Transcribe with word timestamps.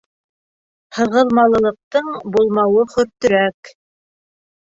Һығылмалылыҡтың 0.99 2.09
булмауы 2.37 2.87
хөртөрәк. 2.95 3.75